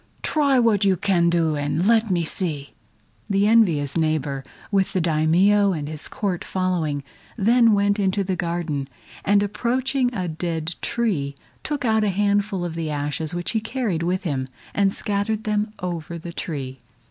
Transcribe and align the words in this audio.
Try 0.23 0.57
what 0.57 0.83
you 0.83 0.97
can 0.97 1.29
do 1.29 1.53
and 1.55 1.85
let 1.85 2.09
me 2.09 2.23
see!" 2.23 2.73
The 3.29 3.45
envious 3.45 3.95
neighbor, 3.95 4.43
with 4.71 4.93
the 4.93 4.99
Daimio 4.99 5.73
and 5.73 5.87
his 5.87 6.07
Court 6.07 6.43
following, 6.43 7.03
then 7.37 7.73
went 7.73 7.99
into 7.99 8.23
the 8.23 8.35
garden, 8.35 8.87
and 9.23 9.43
approaching 9.43 10.11
a 10.11 10.27
dead 10.27 10.73
tree, 10.81 11.35
took 11.61 11.85
out 11.85 12.03
a 12.03 12.09
handful 12.09 12.65
of 12.65 12.73
the 12.73 12.89
ashes 12.89 13.35
which 13.35 13.51
he 13.51 13.59
carried 13.61 14.01
with 14.01 14.23
him, 14.23 14.47
and 14.73 14.91
scattered 14.91 15.43
them 15.43 15.71
over 15.83 16.17
the 16.17 16.33
tree. 16.33 16.79